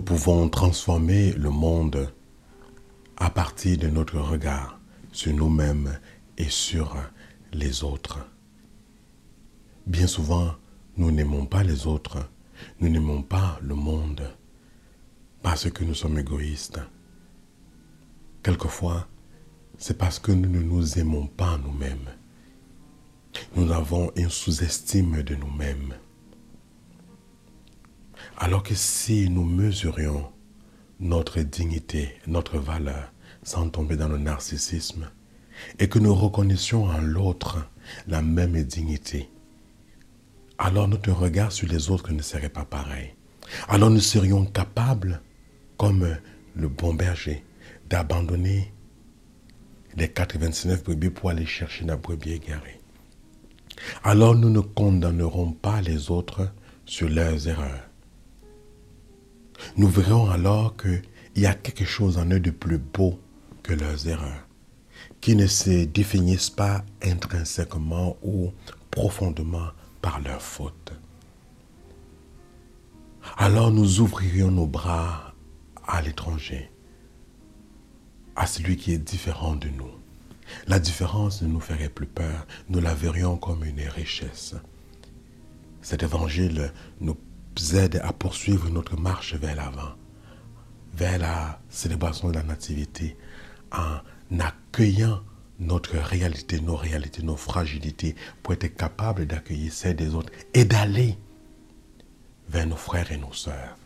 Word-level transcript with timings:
pouvons 0.00 0.48
transformer 0.48 1.32
le 1.32 1.50
monde 1.50 2.12
à 3.16 3.30
partir 3.30 3.78
de 3.78 3.88
notre 3.88 4.18
regard 4.18 4.80
sur 5.12 5.34
nous-mêmes 5.34 5.98
et 6.38 6.48
sur 6.48 6.96
les 7.52 7.84
autres. 7.84 8.18
Bien 9.86 10.06
souvent, 10.06 10.52
nous 10.96 11.10
n'aimons 11.10 11.46
pas 11.46 11.62
les 11.62 11.86
autres, 11.86 12.28
nous 12.80 12.88
n'aimons 12.88 13.22
pas 13.22 13.58
le 13.62 13.74
monde 13.74 14.30
parce 15.42 15.70
que 15.70 15.84
nous 15.84 15.94
sommes 15.94 16.18
égoïstes. 16.18 16.80
Quelquefois, 18.42 19.06
c'est 19.78 19.98
parce 19.98 20.18
que 20.18 20.32
nous 20.32 20.48
ne 20.48 20.60
nous 20.60 20.98
aimons 20.98 21.26
pas 21.26 21.58
nous-mêmes. 21.58 22.10
Nous 23.56 23.70
avons 23.70 24.10
une 24.16 24.30
sous-estime 24.30 25.22
de 25.22 25.34
nous-mêmes. 25.34 25.94
Alors 28.36 28.62
que 28.62 28.74
si 28.74 29.30
nous 29.30 29.44
mesurions 29.44 30.26
notre 30.98 31.40
dignité, 31.40 32.16
notre 32.26 32.58
valeur, 32.58 33.12
sans 33.42 33.68
tomber 33.68 33.96
dans 33.96 34.08
le 34.08 34.18
narcissisme, 34.18 35.08
et 35.78 35.88
que 35.88 36.00
nous 36.00 36.14
reconnaissions 36.14 36.84
en 36.84 36.98
l'autre 36.98 37.68
la 38.08 38.22
même 38.22 38.60
dignité, 38.64 39.30
alors 40.58 40.88
notre 40.88 41.12
regard 41.12 41.52
sur 41.52 41.68
les 41.68 41.90
autres 41.90 42.12
ne 42.12 42.22
serait 42.22 42.48
pas 42.48 42.64
pareil. 42.64 43.14
Alors 43.68 43.90
nous 43.90 44.00
serions 44.00 44.44
capables, 44.46 45.20
comme 45.76 46.16
le 46.56 46.68
bon 46.68 46.94
berger, 46.94 47.44
d'abandonner 47.88 48.72
les 49.96 50.08
99 50.08 50.82
brebis 50.82 51.10
pour 51.10 51.30
aller 51.30 51.46
chercher 51.46 51.84
la 51.84 51.96
brebis 51.96 52.32
égarée. 52.32 52.80
Alors 54.02 54.34
nous 54.34 54.50
ne 54.50 54.60
condamnerons 54.60 55.52
pas 55.52 55.80
les 55.82 56.10
autres 56.10 56.50
sur 56.84 57.08
leurs 57.08 57.46
erreurs. 57.46 57.88
Nous 59.76 59.88
verrons 59.88 60.30
alors 60.30 60.76
qu'il 60.76 61.02
y 61.34 61.46
a 61.46 61.54
quelque 61.54 61.84
chose 61.84 62.16
en 62.18 62.30
eux 62.30 62.38
de 62.38 62.52
plus 62.52 62.78
beau 62.78 63.18
que 63.64 63.72
leurs 63.72 64.06
erreurs, 64.06 64.46
qui 65.20 65.34
ne 65.34 65.48
se 65.48 65.84
définissent 65.84 66.50
pas 66.50 66.84
intrinsèquement 67.02 68.16
ou 68.22 68.52
profondément 68.92 69.70
par 70.00 70.20
leurs 70.20 70.42
fautes. 70.42 70.92
Alors 73.36 73.72
nous 73.72 74.00
ouvririons 74.00 74.52
nos 74.52 74.66
bras 74.66 75.34
à 75.88 76.02
l'étranger, 76.02 76.70
à 78.36 78.46
celui 78.46 78.76
qui 78.76 78.92
est 78.92 78.98
différent 78.98 79.56
de 79.56 79.70
nous. 79.70 79.90
La 80.68 80.78
différence 80.78 81.42
ne 81.42 81.48
nous 81.48 81.58
ferait 81.60 81.88
plus 81.88 82.06
peur, 82.06 82.46
nous 82.68 82.80
la 82.80 82.94
verrions 82.94 83.36
comme 83.36 83.64
une 83.64 83.80
richesse. 83.88 84.54
Cet 85.82 86.04
évangile 86.04 86.72
nous 87.00 87.16
aide 87.74 88.00
à 88.04 88.12
poursuivre 88.12 88.68
notre 88.68 88.96
marche 88.96 89.34
vers 89.34 89.56
l'avant, 89.56 89.94
vers 90.94 91.18
la 91.18 91.60
célébration 91.68 92.28
de 92.28 92.34
la 92.34 92.42
nativité, 92.42 93.16
en 93.72 93.98
accueillant 94.38 95.22
notre 95.58 95.96
réalité, 95.96 96.60
nos 96.60 96.76
réalités, 96.76 97.22
nos 97.22 97.36
fragilités, 97.36 98.14
pour 98.42 98.54
être 98.54 98.76
capable 98.76 99.26
d'accueillir 99.26 99.72
celles 99.72 99.96
des 99.96 100.14
autres 100.14 100.32
et 100.52 100.64
d'aller 100.64 101.16
vers 102.48 102.66
nos 102.66 102.76
frères 102.76 103.10
et 103.12 103.16
nos 103.16 103.32
sœurs, 103.32 103.76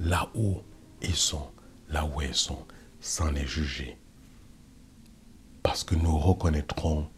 là 0.00 0.28
où 0.34 0.60
ils 1.02 1.16
sont, 1.16 1.50
là 1.88 2.04
où 2.04 2.20
elles 2.20 2.34
sont, 2.34 2.64
sans 3.00 3.30
les 3.30 3.46
juger. 3.46 3.96
Parce 5.62 5.82
que 5.82 5.94
nous 5.94 6.18
reconnaîtrons 6.18 7.08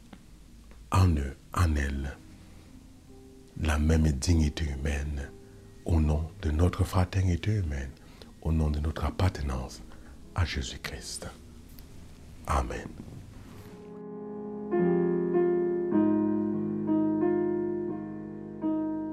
en 0.92 1.08
eux, 1.08 1.36
en 1.54 1.74
elles, 1.74 2.16
la 3.60 3.78
même 3.78 4.10
dignité 4.12 4.64
humaine 4.64 5.30
notre 6.56 6.84
fraternité 6.84 7.52
humaine, 7.52 7.90
au 8.40 8.50
nom 8.50 8.70
de 8.70 8.80
notre 8.80 9.04
appartenance 9.04 9.82
à 10.34 10.44
Jésus-Christ. 10.44 11.28
Amen. 12.46 12.88